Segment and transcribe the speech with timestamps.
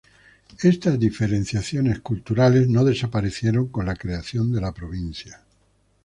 [0.63, 5.43] Estas diferenciaciones culturales no desaparecieron con la creación de la provincia.